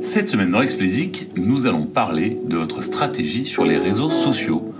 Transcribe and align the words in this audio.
Cette 0.00 0.28
semaine 0.28 0.52
dans 0.52 0.62
Explicit, 0.62 1.26
nous 1.36 1.66
allons 1.66 1.84
parler 1.84 2.36
de 2.44 2.56
votre 2.56 2.82
stratégie 2.82 3.44
sur 3.44 3.64
les 3.64 3.76
réseaux 3.76 4.10
sociaux. 4.10 4.72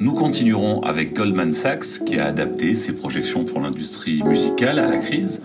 Nous 0.00 0.12
continuerons 0.12 0.82
avec 0.82 1.14
Goldman 1.14 1.52
Sachs 1.52 2.04
qui 2.04 2.18
a 2.18 2.26
adapté 2.26 2.74
ses 2.74 2.92
projections 2.92 3.44
pour 3.44 3.60
l'industrie 3.60 4.22
musicale 4.24 4.80
à 4.80 4.88
la 4.88 4.98
crise. 4.98 5.40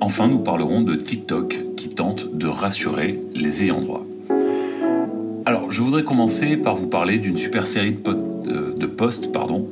Enfin, 0.00 0.28
nous 0.28 0.38
parlerons 0.38 0.82
de 0.82 0.94
TikTok 0.94 1.58
qui 1.76 1.90
tente 1.90 2.36
de 2.36 2.46
rassurer 2.46 3.18
les 3.34 3.64
ayants 3.64 3.80
droit. 3.80 4.06
Alors, 5.46 5.70
je 5.70 5.82
voudrais 5.82 6.04
commencer 6.04 6.56
par 6.56 6.76
vous 6.76 6.86
parler 6.86 7.18
d'une 7.18 7.36
super 7.36 7.66
série 7.66 7.92
de, 7.92 8.10
euh, 8.50 8.88
posts 8.96 9.32
pardon, 9.32 9.68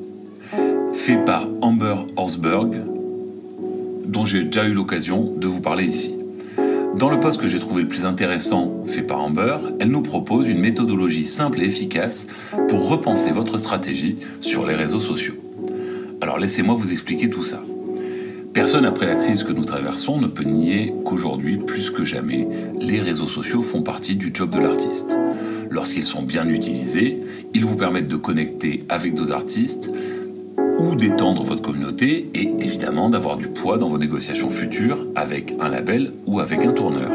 fait 0.93 1.25
par 1.25 1.46
Amber 1.62 1.95
Horsberg, 2.17 2.80
dont 4.07 4.25
j'ai 4.25 4.45
déjà 4.45 4.67
eu 4.67 4.73
l'occasion 4.73 5.33
de 5.37 5.46
vous 5.46 5.61
parler 5.61 5.85
ici. 5.85 6.18
Dans 6.96 7.11
le 7.11 7.20
post 7.20 7.41
que 7.41 7.46
j'ai 7.46 7.59
trouvé 7.59 7.82
le 7.82 7.89
plus 7.89 8.04
intéressant 8.04 8.84
fait 8.86 9.02
par 9.02 9.21
Amber, 9.21 9.57
elle 9.79 9.90
nous 9.90 10.03
propose 10.03 10.49
une 10.49 10.58
méthodologie 10.58 11.26
simple 11.26 11.61
et 11.61 11.64
efficace 11.64 12.26
pour 12.68 12.89
repenser 12.89 13.30
votre 13.30 13.57
stratégie 13.57 14.17
sur 14.40 14.67
les 14.67 14.75
réseaux 14.75 15.00
sociaux. 15.00 15.35
Alors 16.21 16.39
laissez-moi 16.39 16.75
vous 16.75 16.93
expliquer 16.93 17.30
tout 17.30 17.44
ça. 17.44 17.63
Personne 18.53 18.85
après 18.85 19.07
la 19.07 19.14
crise 19.14 19.44
que 19.44 19.53
nous 19.53 19.64
traversons 19.64 20.21
ne 20.21 20.27
peut 20.27 20.43
nier 20.43 20.93
qu'aujourd'hui, 21.04 21.58
plus 21.58 21.90
que 21.90 22.04
jamais, 22.04 22.49
les 22.80 23.00
réseaux 23.00 23.29
sociaux 23.29 23.63
font 23.63 23.82
partie 23.82 24.16
du 24.16 24.30
job 24.35 24.50
de 24.50 24.58
l'artiste. 24.58 25.16
Lorsqu'ils 25.71 26.05
sont 26.05 26.22
bien 26.22 26.49
utilisés, 26.49 27.18
ils 27.55 27.64
vous 27.64 27.77
permettent 27.77 28.08
de 28.08 28.16
connecter 28.16 28.85
avec 28.89 29.14
d'autres 29.14 29.32
artistes, 29.32 29.93
ou 30.79 30.95
d'étendre 30.95 31.43
votre 31.43 31.63
communauté 31.63 32.31
et 32.34 32.48
évidemment 32.61 33.11
d'avoir 33.11 33.36
du 33.36 33.48
poids 33.48 33.78
dans 33.78 33.89
vos 33.89 33.98
négociations 33.98 34.50
futures 34.50 35.05
avec 35.14 35.55
un 35.61 35.69
label 35.69 36.12
ou 36.27 36.41
avec 36.41 36.61
un 36.61 36.73
tourneur. 36.73 37.11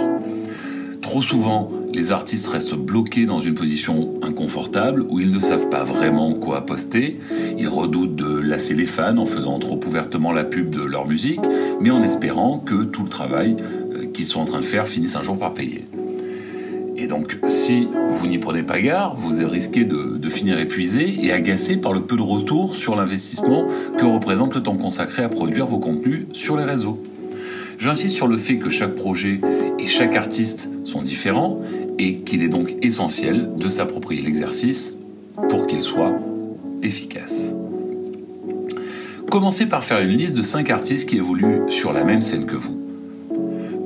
Trop 1.02 1.22
souvent, 1.22 1.70
les 1.94 2.12
artistes 2.12 2.48
restent 2.48 2.76
bloqués 2.76 3.26
dans 3.26 3.40
une 3.40 3.54
position 3.54 4.16
inconfortable 4.24 5.06
où 5.10 5.20
ils 5.20 5.32
ne 5.32 5.40
savent 5.40 5.70
pas 5.70 5.84
vraiment 5.84 6.34
quoi 6.34 6.66
poster. 6.66 7.20
Ils 7.58 7.68
redoutent 7.68 8.16
de 8.16 8.40
lasser 8.40 8.74
les 8.74 8.88
fans 8.88 9.18
en 9.18 9.26
faisant 9.26 9.60
trop 9.60 9.80
ouvertement 9.86 10.32
la 10.32 10.44
pub 10.44 10.70
de 10.70 10.82
leur 10.82 11.06
musique, 11.06 11.42
mais 11.82 11.92
en 11.92 12.02
espérant 12.02 12.58
que 12.58 12.84
tout 12.84 13.04
le 13.04 13.10
travail 13.10 13.56
euh, 13.94 14.06
qu'ils 14.12 14.26
sont 14.26 14.40
en 14.40 14.46
train 14.46 14.60
de 14.60 14.66
faire 14.66 14.88
finisse 14.88 15.16
un 15.16 15.22
jour 15.22 15.38
par 15.38 15.54
payer. 15.54 15.86
Et 17.04 17.08
donc, 17.08 17.38
si 17.50 17.90
vous 18.12 18.28
n'y 18.28 18.38
prenez 18.38 18.64
pas 18.64 18.80
garde, 18.80 19.18
vous 19.20 19.46
risquez 19.46 19.84
de, 19.84 20.18
de, 20.18 20.30
finir 20.30 20.58
épuisé 20.58 21.26
et 21.26 21.34
agacé 21.34 21.76
par 21.76 21.92
le 21.92 22.00
peu 22.00 22.16
de 22.16 22.22
retour 22.22 22.78
sur 22.78 22.96
l'investissement 22.96 23.68
que 23.98 24.06
représente 24.06 24.56
le 24.56 24.64
temps 24.64 24.78
consacré 24.78 25.22
à 25.22 25.28
produire 25.28 25.66
vos 25.66 25.80
contenus 25.80 26.28
sur 26.32 26.56
les 26.56 26.64
réseaux. 26.64 27.04
J'insiste 27.78 28.16
sur 28.16 28.28
le 28.28 28.38
fait 28.38 28.56
que 28.56 28.70
chaque 28.70 28.96
projet 28.96 29.42
et 29.80 29.88
chaque 29.88 30.16
artiste 30.16 30.70
sont 30.86 31.02
différents 31.02 31.60
et 32.00 32.20
qu'il 32.20 32.42
est 32.42 32.48
donc 32.48 32.74
essentiel 32.82 33.50
de 33.58 33.68
s'approprier 33.68 34.22
l'exercice 34.22 34.94
pour 35.50 35.68
qu'il 35.68 35.82
soit 35.82 36.14
efficace. 36.84 37.54
Commencez 39.30 39.66
par 39.66 39.84
faire 39.84 40.00
une 40.00 40.18
liste 40.18 40.38
de 40.38 40.44
5 40.44 40.70
artistes 40.70 41.10
qui 41.10 41.18
évoluent 41.18 41.70
sur 41.70 41.92
la 41.92 42.06
même 42.06 42.22
scène 42.22 42.46
que 42.46 42.56
vous. 42.56 42.83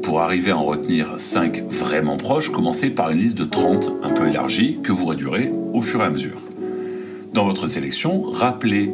Pour 0.08 0.22
arriver 0.22 0.52
à 0.52 0.58
en 0.58 0.64
retenir 0.64 1.16
5 1.18 1.64
vraiment 1.70 2.16
proches, 2.16 2.50
commencez 2.50 2.90
par 2.90 3.10
une 3.10 3.18
liste 3.18 3.38
de 3.38 3.44
30 3.44 3.92
un 4.04 4.12
peu 4.12 4.30
élargie 4.30 4.78
que 4.82 4.94
vous 4.94 5.06
réduirez 5.06 5.52
au 5.74 5.82
fur 5.82 6.00
et 6.00 6.06
à 6.06 6.10
mesure. 6.10 6.40
Dans 7.34 7.44
votre 7.44 7.68
sélection, 7.68 8.22
rappelez, 8.22 8.90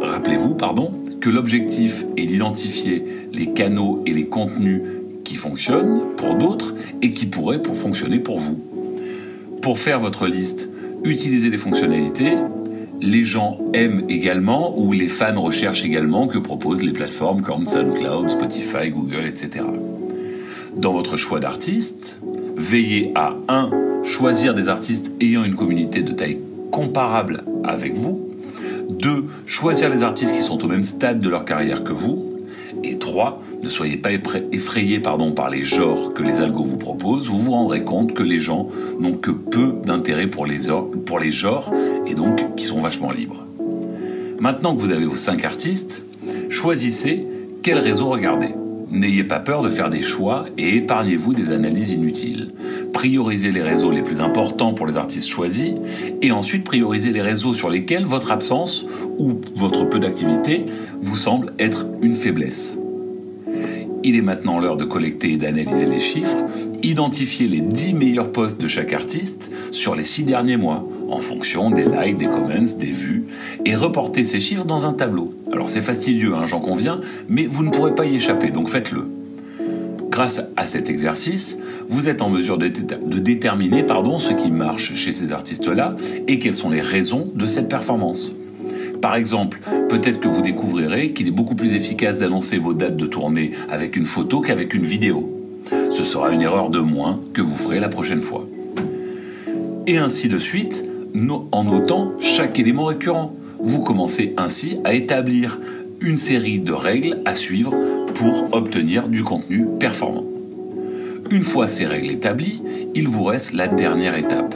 rappelez-vous 0.00 0.54
pardon, 0.54 0.92
que 1.20 1.28
l'objectif 1.28 2.04
est 2.16 2.26
d'identifier 2.26 3.04
les 3.32 3.48
canaux 3.48 4.04
et 4.06 4.12
les 4.12 4.26
contenus 4.26 4.82
qui 5.24 5.34
fonctionnent 5.34 6.14
pour 6.16 6.36
d'autres 6.36 6.76
et 7.02 7.10
qui 7.10 7.26
pourraient 7.26 7.60
pour 7.60 7.74
fonctionner 7.74 8.20
pour 8.20 8.38
vous. 8.38 8.62
Pour 9.60 9.80
faire 9.80 9.98
votre 9.98 10.28
liste, 10.28 10.68
utilisez 11.02 11.50
les 11.50 11.58
fonctionnalités 11.58 12.36
les 13.00 13.24
gens 13.24 13.58
aiment 13.74 14.04
également 14.08 14.78
ou 14.78 14.92
les 14.92 15.08
fans 15.08 15.40
recherchent 15.40 15.84
également 15.84 16.28
que 16.28 16.38
proposent 16.38 16.84
les 16.84 16.92
plateformes 16.92 17.42
comme 17.42 17.66
SoundCloud, 17.66 18.30
Spotify, 18.30 18.90
Google, 18.90 19.26
etc. 19.26 19.64
Dans 20.76 20.92
votre 20.92 21.16
choix 21.16 21.38
d'artistes, 21.38 22.18
veillez 22.56 23.12
à 23.14 23.36
1. 23.48 23.70
choisir 24.04 24.54
des 24.54 24.68
artistes 24.68 25.12
ayant 25.20 25.44
une 25.44 25.54
communauté 25.54 26.02
de 26.02 26.12
taille 26.12 26.38
comparable 26.70 27.44
avec 27.62 27.94
vous. 27.94 28.30
2. 28.88 29.24
choisir 29.46 29.90
les 29.90 30.02
artistes 30.02 30.34
qui 30.34 30.40
sont 30.40 30.64
au 30.64 30.68
même 30.68 30.82
stade 30.82 31.20
de 31.20 31.28
leur 31.28 31.44
carrière 31.44 31.84
que 31.84 31.92
vous. 31.92 32.24
Et 32.82 32.96
3. 32.96 33.42
ne 33.62 33.68
soyez 33.68 33.96
pas 33.96 34.10
effrayés 34.50 34.98
pardon, 34.98 35.32
par 35.32 35.50
les 35.50 35.62
genres 35.62 36.14
que 36.14 36.22
les 36.22 36.40
algos 36.40 36.64
vous 36.64 36.78
proposent. 36.78 37.28
Vous 37.28 37.38
vous 37.38 37.52
rendrez 37.52 37.84
compte 37.84 38.14
que 38.14 38.22
les 38.22 38.38
gens 38.38 38.68
n'ont 38.98 39.14
que 39.14 39.30
peu 39.30 39.74
d'intérêt 39.84 40.26
pour 40.26 40.46
les, 40.46 40.68
pour 41.06 41.18
les 41.18 41.30
genres 41.30 41.72
et 42.06 42.14
donc 42.14 42.54
qui 42.56 42.64
sont 42.64 42.80
vachement 42.80 43.12
libres. 43.12 43.44
Maintenant 44.40 44.74
que 44.74 44.80
vous 44.80 44.90
avez 44.90 45.04
vos 45.04 45.16
5 45.16 45.44
artistes, 45.44 46.02
choisissez 46.48 47.26
quel 47.62 47.78
réseau 47.78 48.08
regarder. 48.08 48.48
N'ayez 48.92 49.24
pas 49.24 49.40
peur 49.40 49.62
de 49.62 49.70
faire 49.70 49.88
des 49.88 50.02
choix 50.02 50.44
et 50.58 50.76
épargnez-vous 50.76 51.32
des 51.32 51.50
analyses 51.50 51.92
inutiles. 51.92 52.50
Priorisez 52.92 53.50
les 53.50 53.62
réseaux 53.62 53.90
les 53.90 54.02
plus 54.02 54.20
importants 54.20 54.74
pour 54.74 54.86
les 54.86 54.98
artistes 54.98 55.28
choisis 55.28 55.72
et 56.20 56.30
ensuite 56.30 56.62
priorisez 56.62 57.10
les 57.10 57.22
réseaux 57.22 57.54
sur 57.54 57.70
lesquels 57.70 58.04
votre 58.04 58.30
absence 58.30 58.84
ou 59.18 59.40
votre 59.56 59.88
peu 59.88 59.98
d'activité 59.98 60.66
vous 61.00 61.16
semble 61.16 61.54
être 61.58 61.86
une 62.02 62.14
faiblesse. 62.14 62.78
Il 64.04 64.16
est 64.16 64.22
maintenant 64.22 64.58
l'heure 64.58 64.76
de 64.76 64.84
collecter 64.84 65.32
et 65.32 65.36
d'analyser 65.36 65.86
les 65.86 66.00
chiffres, 66.00 66.44
identifier 66.82 67.46
les 67.46 67.60
10 67.60 67.94
meilleurs 67.94 68.32
posts 68.32 68.60
de 68.60 68.66
chaque 68.66 68.92
artiste 68.92 69.50
sur 69.70 69.94
les 69.94 70.02
6 70.02 70.24
derniers 70.24 70.56
mois, 70.56 70.84
en 71.08 71.20
fonction 71.20 71.70
des 71.70 71.84
likes, 71.84 72.16
des 72.16 72.26
comments, 72.26 72.78
des 72.78 72.90
vues, 72.90 73.24
et 73.64 73.76
reporter 73.76 74.24
ces 74.24 74.40
chiffres 74.40 74.64
dans 74.64 74.86
un 74.86 74.92
tableau. 74.92 75.32
Alors 75.52 75.70
c'est 75.70 75.82
fastidieux, 75.82 76.34
hein, 76.34 76.46
j'en 76.46 76.60
conviens, 76.60 77.00
mais 77.28 77.46
vous 77.46 77.62
ne 77.62 77.70
pourrez 77.70 77.94
pas 77.94 78.06
y 78.06 78.16
échapper, 78.16 78.50
donc 78.50 78.68
faites-le. 78.68 79.06
Grâce 80.10 80.42
à 80.56 80.66
cet 80.66 80.90
exercice, 80.90 81.58
vous 81.88 82.08
êtes 82.08 82.22
en 82.22 82.28
mesure 82.28 82.58
de, 82.58 82.68
déterminer 82.68 83.84
ce 84.18 84.32
qui 84.34 84.50
marche 84.50 84.94
chez 84.94 85.12
ces 85.12 85.32
artistes-là 85.32 85.94
et 86.26 86.38
quelles 86.38 86.56
sont 86.56 86.70
les 86.70 86.82
raisons 86.82 87.30
de 87.34 87.46
cette 87.46 87.68
performance. 87.68 88.32
Par 89.02 89.16
exemple, 89.16 89.60
peut-être 89.90 90.20
que 90.20 90.28
vous 90.28 90.40
découvrirez 90.40 91.12
qu'il 91.12 91.28
est 91.28 91.32
beaucoup 91.32 91.56
plus 91.56 91.74
efficace 91.74 92.18
d'annoncer 92.18 92.56
vos 92.56 92.72
dates 92.72 92.96
de 92.96 93.06
tournée 93.06 93.52
avec 93.70 93.96
une 93.96 94.06
photo 94.06 94.40
qu'avec 94.40 94.72
une 94.72 94.86
vidéo. 94.86 95.28
Ce 95.90 96.04
sera 96.04 96.30
une 96.30 96.40
erreur 96.40 96.70
de 96.70 96.78
moins 96.78 97.20
que 97.34 97.42
vous 97.42 97.54
ferez 97.54 97.80
la 97.80 97.88
prochaine 97.88 98.20
fois. 98.20 98.46
Et 99.86 99.98
ainsi 99.98 100.28
de 100.28 100.38
suite, 100.38 100.84
en 101.52 101.64
notant 101.64 102.12
chaque 102.20 102.58
élément 102.58 102.84
récurrent. 102.84 103.34
Vous 103.58 103.82
commencez 103.82 104.34
ainsi 104.36 104.78
à 104.84 104.94
établir 104.94 105.58
une 106.00 106.18
série 106.18 106.58
de 106.58 106.72
règles 106.72 107.20
à 107.24 107.34
suivre 107.34 107.74
pour 108.14 108.48
obtenir 108.52 109.08
du 109.08 109.22
contenu 109.22 109.66
performant. 109.78 110.24
Une 111.30 111.44
fois 111.44 111.68
ces 111.68 111.86
règles 111.86 112.10
établies, 112.10 112.60
il 112.94 113.08
vous 113.08 113.24
reste 113.24 113.52
la 113.52 113.68
dernière 113.68 114.16
étape. 114.16 114.54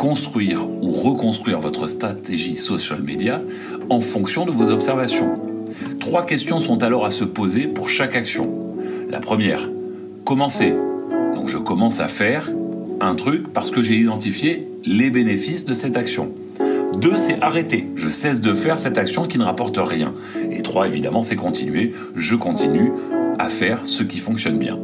Construire 0.00 0.66
ou 0.66 0.92
reconstruire 0.92 1.60
votre 1.60 1.86
stratégie 1.86 2.56
social 2.56 3.02
media 3.02 3.42
en 3.90 4.00
fonction 4.00 4.46
de 4.46 4.50
vos 4.50 4.70
observations. 4.70 5.38
Trois 6.00 6.24
questions 6.24 6.58
sont 6.58 6.82
alors 6.82 7.04
à 7.04 7.10
se 7.10 7.22
poser 7.22 7.66
pour 7.66 7.90
chaque 7.90 8.16
action. 8.16 8.48
La 9.10 9.20
première, 9.20 9.68
commencer. 10.24 10.72
Donc 11.34 11.48
je 11.48 11.58
commence 11.58 12.00
à 12.00 12.08
faire 12.08 12.48
un 13.02 13.14
truc 13.14 13.52
parce 13.52 13.70
que 13.70 13.82
j'ai 13.82 13.96
identifié 13.96 14.66
les 14.86 15.10
bénéfices 15.10 15.66
de 15.66 15.74
cette 15.74 15.98
action. 15.98 16.30
Deux, 16.98 17.18
c'est 17.18 17.38
arrêter. 17.42 17.86
Je 17.94 18.08
cesse 18.08 18.40
de 18.40 18.54
faire 18.54 18.78
cette 18.78 18.96
action 18.96 19.26
qui 19.26 19.36
ne 19.36 19.44
rapporte 19.44 19.76
rien. 19.76 20.14
Et 20.50 20.62
trois, 20.62 20.86
évidemment, 20.86 21.22
c'est 21.22 21.36
continuer. 21.36 21.92
Je 22.16 22.36
continue 22.36 22.90
à 23.38 23.50
faire 23.50 23.86
ce 23.86 24.02
qui 24.02 24.16
fonctionne 24.16 24.56
bien. 24.56 24.78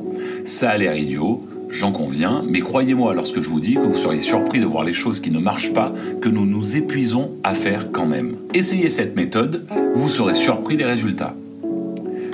Ça 0.44 0.68
a 0.68 0.76
l'air 0.76 0.94
idiot, 0.94 1.42
j'en 1.70 1.92
conviens, 1.92 2.44
mais 2.48 2.60
croyez-moi 2.60 3.14
lorsque 3.14 3.40
je 3.40 3.48
vous 3.48 3.60
dis 3.60 3.74
que 3.74 3.80
vous 3.80 3.98
seriez 3.98 4.20
surpris 4.20 4.60
de 4.60 4.66
voir 4.66 4.84
les 4.84 4.92
choses 4.92 5.20
qui 5.20 5.30
ne 5.30 5.38
marchent 5.38 5.72
pas, 5.72 5.92
que 6.20 6.28
nous 6.28 6.46
nous 6.46 6.76
épuisons 6.76 7.30
à 7.44 7.54
faire 7.54 7.92
quand 7.92 8.06
même. 8.06 8.36
Essayez 8.54 8.90
cette 8.90 9.16
méthode, 9.16 9.66
vous 9.94 10.08
serez 10.08 10.34
surpris 10.34 10.76
des 10.76 10.84
résultats. 10.84 11.34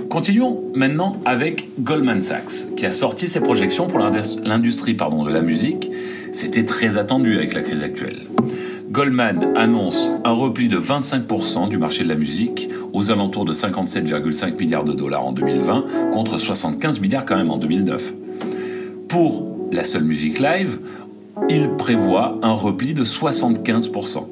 Continuons 0.08 0.60
maintenant 0.74 1.16
avec 1.24 1.68
Goldman 1.80 2.20
Sachs, 2.20 2.74
qui 2.76 2.84
a 2.84 2.90
sorti 2.90 3.28
ses 3.28 3.40
projections 3.40 3.86
pour 3.86 3.98
l'industrie 3.98 4.94
de 4.94 5.30
la 5.32 5.40
musique. 5.40 5.90
C'était 6.32 6.66
très 6.66 6.98
attendu 6.98 7.36
avec 7.36 7.54
la 7.54 7.62
crise 7.62 7.82
actuelle. 7.82 8.18
Goldman 8.90 9.54
annonce 9.56 10.10
un 10.22 10.32
repli 10.32 10.68
de 10.68 10.78
25% 10.78 11.70
du 11.70 11.78
marché 11.78 12.04
de 12.04 12.10
la 12.10 12.14
musique 12.14 12.68
aux 12.92 13.10
alentours 13.10 13.46
de 13.46 13.54
57,5 13.54 14.58
milliards 14.58 14.84
de 14.84 14.92
dollars 14.92 15.24
en 15.24 15.32
2020 15.32 16.12
contre 16.12 16.36
75 16.36 17.00
milliards 17.00 17.24
quand 17.24 17.36
même 17.36 17.50
en 17.50 17.56
2009. 17.56 18.12
Pour 19.12 19.68
la 19.70 19.84
seule 19.84 20.04
musique 20.04 20.38
live, 20.38 20.78
il 21.50 21.68
prévoit 21.76 22.38
un 22.40 22.54
repli 22.54 22.94
de 22.94 23.04
75%. 23.04 24.24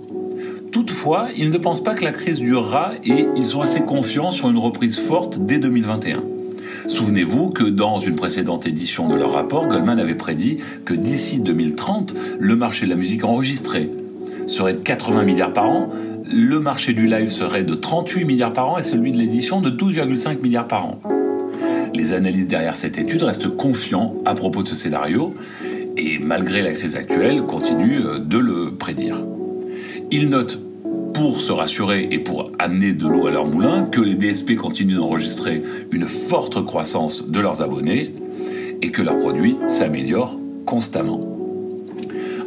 Toutefois, 0.73 1.29
ils 1.37 1.50
ne 1.50 1.59
pensent 1.59 1.85
pas 1.85 1.94
que 1.94 2.03
la 2.03 2.12
crise 2.12 2.38
durera 2.38 2.93
et 3.05 3.27
ils 3.37 3.44
sont 3.44 3.61
assez 3.61 3.82
confiants 3.82 4.31
sur 4.31 4.49
une 4.49 4.56
reprise 4.56 4.99
forte 4.99 5.38
dès 5.38 5.59
2021. 5.59 6.23
Souvenez-vous 6.88 7.50
que 7.50 7.65
dans 7.65 7.99
une 7.99 8.17
précédente 8.17 8.65
édition 8.65 9.06
de 9.06 9.17
leur 9.17 9.35
rapport, 9.35 9.69
Goldman 9.69 9.99
avait 9.99 10.15
prédit 10.15 10.61
que 10.87 10.94
d'ici 10.94 11.41
2030, 11.41 12.15
le 12.38 12.56
marché 12.56 12.87
de 12.87 12.91
la 12.91 12.97
musique 12.97 13.23
enregistrée 13.23 13.91
serait 14.47 14.73
de 14.73 14.79
80 14.79 15.25
milliards 15.25 15.53
par 15.53 15.69
an, 15.69 15.91
le 16.32 16.59
marché 16.59 16.94
du 16.94 17.06
live 17.06 17.31
serait 17.31 17.65
de 17.65 17.75
38 17.75 18.25
milliards 18.25 18.55
par 18.55 18.71
an 18.71 18.79
et 18.79 18.82
celui 18.82 19.12
de 19.12 19.19
l'édition 19.19 19.61
de 19.61 19.69
12,5 19.69 20.41
milliards 20.41 20.69
par 20.69 20.87
an. 20.87 21.19
Les 21.94 22.12
analystes 22.12 22.48
derrière 22.48 22.76
cette 22.76 22.98
étude 22.98 23.22
restent 23.22 23.48
confiants 23.48 24.14
à 24.25 24.34
propos 24.34 24.62
de 24.62 24.69
ce 24.69 24.76
scénario 24.76 25.34
et 25.96 26.19
malgré 26.19 26.62
la 26.62 26.72
crise 26.72 26.96
actuelle 26.96 27.42
continuent 27.42 28.06
euh, 28.06 28.19
de 28.19 28.38
le 28.38 28.72
prédire. 28.72 29.22
Ils 30.10 30.28
notent 30.28 30.58
pour 31.14 31.40
se 31.40 31.52
rassurer 31.52 32.08
et 32.10 32.19
pour 32.19 32.52
amener 32.58 32.92
de 32.92 33.06
l'eau 33.06 33.26
à 33.26 33.31
leur 33.31 33.46
moulin 33.46 33.84
que 33.84 34.00
les 34.00 34.14
DSP 34.14 34.56
continuent 34.56 34.96
d'enregistrer 34.96 35.60
une 35.90 36.06
forte 36.06 36.64
croissance 36.64 37.28
de 37.28 37.40
leurs 37.40 37.62
abonnés 37.62 38.14
et 38.81 38.90
que 38.90 39.02
leurs 39.02 39.19
produits 39.19 39.56
s'améliorent 39.69 40.38
constamment. 40.66 41.20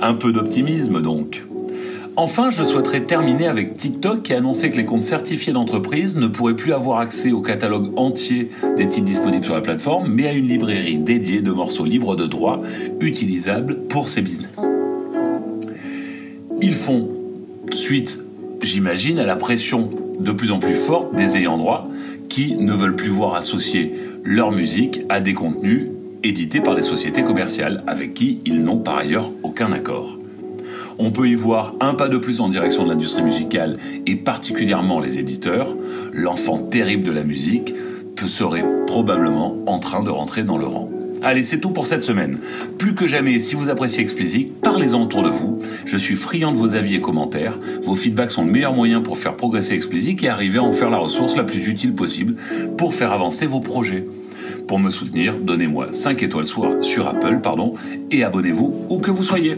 Un 0.01 0.16
peu 0.16 0.31
d'optimisme 0.31 1.01
donc. 1.01 1.44
Enfin, 2.15 2.51
je 2.51 2.63
souhaiterais 2.63 3.01
terminer 3.01 3.48
avec 3.48 3.74
TikTok 3.74 4.21
qui 4.21 4.33
a 4.33 4.38
annoncé 4.38 4.69
que 4.69 4.77
les 4.77 4.86
comptes 4.86 5.01
certifiés 5.01 5.51
d'entreprise 5.51 6.15
ne 6.15 6.27
pourraient 6.27 6.56
plus 6.56 6.71
avoir 6.71 7.00
accès 7.00 7.31
au 7.31 7.42
catalogue 7.42 7.92
entier 7.98 8.51
des 8.77 8.88
titres 8.88 9.06
disponibles 9.06 9.44
sur 9.44 9.56
la 9.56 9.62
plateforme, 9.62 10.07
mais 10.13 10.27
à 10.27 10.31
une 10.31 10.48
librairie 10.48 10.98
dédiée 10.98 11.42
de 11.42 11.51
morceaux 11.51 11.86
libres 11.86 12.15
de 12.15 12.27
droit 12.27 12.62
utilisables 13.00 13.88
pour 13.89 14.10
ces 14.10 14.21
business. 14.21 14.62
Ils 16.62 16.75
font 16.75 17.10
suite, 17.71 18.21
j'imagine, 18.62 19.18
à 19.18 19.25
la 19.25 19.36
pression 19.36 19.89
de 20.19 20.31
plus 20.31 20.51
en 20.51 20.60
plus 20.60 20.75
forte 20.75 21.15
des 21.15 21.38
ayants 21.38 21.57
droit 21.57 21.89
qui 22.30 22.56
ne 22.56 22.74
veulent 22.74 22.95
plus 22.95 23.10
voir 23.10 23.33
associer 23.33 23.92
leur 24.24 24.51
musique 24.51 25.01
à 25.10 25.19
des 25.19 25.33
contenus 25.33 25.88
édités 26.21 26.62
par 26.62 26.75
les 26.75 26.83
sociétés 26.83 27.24
commerciales 27.24 27.83
avec 27.88 28.13
qui 28.13 28.39
ils 28.45 28.63
n'ont 28.63 28.77
par 28.77 28.98
ailleurs 28.98 29.31
aucun 29.42 29.71
accord. 29.71 30.19
On 31.00 31.12
peut 31.12 31.28
y 31.28 31.36
voir 31.36 31.74
un 31.80 31.94
pas 31.94 32.10
de 32.10 32.18
plus 32.18 32.42
en 32.42 32.50
direction 32.50 32.84
de 32.84 32.90
l'industrie 32.90 33.24
musicale 33.24 33.78
et 34.06 34.16
particulièrement 34.16 35.00
les 35.00 35.19
éditeurs. 35.19 35.75
L'enfant 36.12 36.57
terrible 36.57 37.04
de 37.04 37.12
la 37.12 37.24
musique 37.24 37.74
serait 38.28 38.66
probablement 38.88 39.56
en 39.66 39.80
train 39.80 40.04
de 40.04 40.10
rentrer 40.10 40.44
dans 40.44 40.57
le 40.57 40.66
rang. 40.66 40.90
Allez, 41.22 41.45
c'est 41.45 41.60
tout 41.60 41.69
pour 41.69 41.88
cette 41.88 42.04
semaine. 42.04 42.40
Plus 42.78 42.95
que 42.95 43.07
jamais, 43.07 43.40
si 43.40 43.56
vous 43.56 43.69
appréciez 43.69 44.04
Explicit, 44.04 44.51
parlez-en 44.62 45.01
autour 45.01 45.24
de 45.24 45.30
vous. 45.30 45.60
Je 45.86 45.98
suis 45.98 46.18
friand 46.18 46.51
de 46.51 46.57
vos 46.57 46.75
avis 46.75 46.96
et 46.96 47.01
commentaires. 47.01 47.57
Vos 47.81 47.96
feedbacks 47.96 48.31
sont 48.31 48.44
le 48.44 48.51
meilleur 48.51 48.74
moyen 48.74 49.01
pour 49.01 49.18
faire 49.18 49.38
progresser 49.38 49.74
Explicit 49.74 50.22
et 50.22 50.28
arriver 50.28 50.60
à 50.60 50.63
en 50.63 50.74
faire 50.74 50.89
la 50.89 50.98
ressource 50.98 51.38
la 51.38 51.44
plus 51.44 51.68
utile 51.68 51.94
possible 51.94 52.36
pour 52.78 52.94
faire 52.94 53.13
avancer 53.13 53.46
vos 53.46 53.62
projets. 53.62 54.06
Pour 54.68 54.80
me 54.80 54.89
soutenir, 54.89 55.38
donnez-moi 55.38 55.88
5 55.92 56.24
étoiles 56.24 56.46
sur 56.81 57.07
Apple 57.07 57.39
pardon, 57.42 57.75
et 58.12 58.24
abonnez-vous 58.24 58.88
où 58.89 59.00
que 59.00 59.12
vous 59.12 59.24
soyez. 59.24 59.57